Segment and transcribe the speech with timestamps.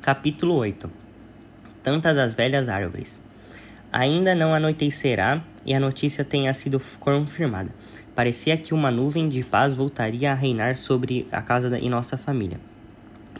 [0.00, 0.88] Capítulo 8
[1.82, 3.20] Tantas das velhas árvores.
[3.92, 7.70] Ainda não anoitecerá e a notícia tenha sido confirmada.
[8.14, 12.60] Parecia que uma nuvem de paz voltaria a reinar sobre a casa e nossa família.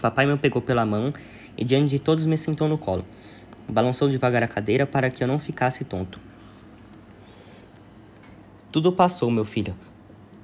[0.03, 1.15] Papai me pegou pela mão
[1.57, 3.07] e diante de todos me sentou no colo.
[3.69, 6.19] Balançou devagar a cadeira para que eu não ficasse tonto.
[8.73, 9.77] Tudo passou, meu filho.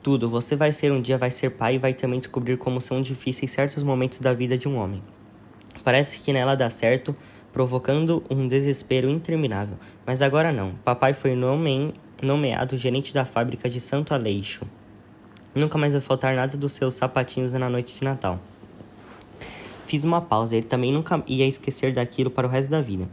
[0.00, 0.30] Tudo.
[0.30, 3.50] Você vai ser um dia vai ser pai e vai também descobrir como são difíceis
[3.50, 5.02] certos momentos da vida de um homem.
[5.84, 7.14] Parece que nela dá certo,
[7.52, 9.76] provocando um desespero interminável.
[10.06, 10.72] Mas agora não.
[10.84, 11.94] Papai foi nome...
[12.22, 14.62] nomeado gerente da fábrica de Santo Aleixo.
[15.54, 18.40] Nunca mais vai faltar nada dos seus sapatinhos na noite de Natal.
[19.86, 20.56] Fiz uma pausa.
[20.56, 23.08] Ele também nunca ia esquecer daquilo para o resto da vida.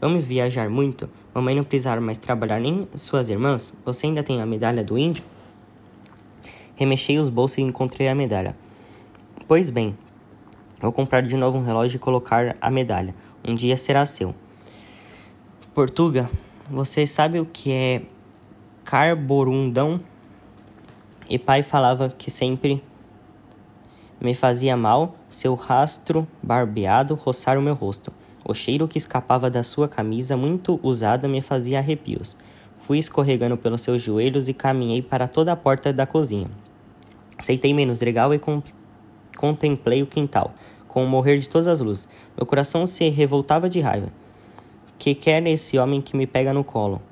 [0.00, 1.08] Vamos viajar muito?
[1.32, 3.72] Mamãe não precisar mais trabalhar nem suas irmãs?
[3.84, 5.24] Você ainda tem a medalha do índio?
[6.74, 8.56] Remexei os bolsos e encontrei a medalha.
[9.46, 9.96] Pois bem,
[10.80, 13.14] vou comprar de novo um relógio e colocar a medalha.
[13.46, 14.34] Um dia será seu.
[15.74, 16.30] Portuga,
[16.70, 18.02] você sabe o que é
[18.84, 20.00] carborundão?
[21.28, 22.82] E pai falava que sempre
[24.20, 28.12] me fazia mal seu rastro barbeado roçar o meu rosto.
[28.44, 32.36] O cheiro que escapava da sua camisa muito usada me fazia arrepios.
[32.76, 36.50] Fui escorregando pelos seus joelhos e caminhei para toda a porta da cozinha.
[37.38, 38.38] Aceitei-me no esdregal e
[39.44, 40.54] contemplei o quintal,
[40.88, 42.08] com o morrer de todas as luzes.
[42.34, 44.08] Meu coração se revoltava de raiva.
[44.98, 47.02] Que quer esse homem que me pega no colo?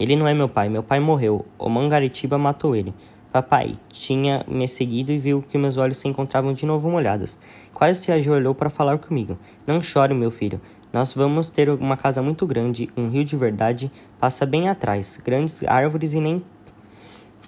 [0.00, 1.46] Ele não é meu pai, meu pai morreu.
[1.56, 2.92] O Mangaritiba matou ele.
[3.32, 7.38] Papai tinha me seguido e viu que meus olhos se encontravam de novo molhados.
[7.72, 9.38] Quase se ajoelhou para falar comigo.
[9.64, 10.60] Não chore, meu filho.
[10.92, 15.62] Nós vamos ter uma casa muito grande, um rio de verdade passa bem atrás, grandes
[15.62, 16.42] árvores e nem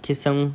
[0.01, 0.55] que são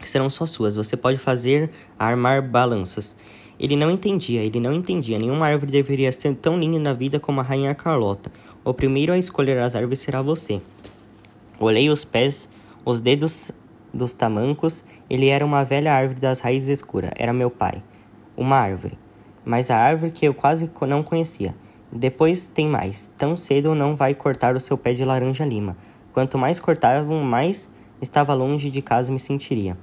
[0.00, 0.76] que serão só suas.
[0.76, 3.14] Você pode fazer armar balanços.
[3.58, 5.18] Ele não entendia, ele não entendia.
[5.18, 8.32] Nenhuma árvore deveria ser tão linda na vida como a rainha Carlota.
[8.64, 10.62] O primeiro a escolher as árvores será você.
[11.58, 12.48] Olhei os pés,
[12.84, 13.52] os dedos
[13.92, 14.82] dos tamancos.
[15.10, 17.10] Ele era uma velha árvore das raízes escuras.
[17.16, 17.82] Era meu pai.
[18.34, 18.98] Uma árvore.
[19.44, 21.54] Mas a árvore que eu quase não conhecia.
[21.92, 23.10] Depois tem mais.
[23.18, 25.76] Tão cedo não vai cortar o seu pé de laranja lima.
[26.14, 29.76] Quanto mais cortavam, mais estava longe de casa me sentiria.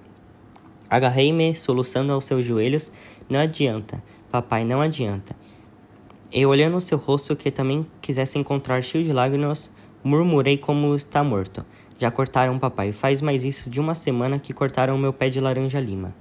[0.89, 2.91] Agarrei-me, soluçando aos seus joelhos.
[3.29, 5.35] Não adianta, papai, não adianta.
[6.31, 9.71] E olhando o seu rosto, que também quisesse encontrar cheio de lágrimas,
[10.03, 11.65] murmurei como está morto.
[11.97, 12.91] Já cortaram, papai.
[12.91, 16.13] Faz mais isso de uma semana que cortaram meu pé de laranja lima.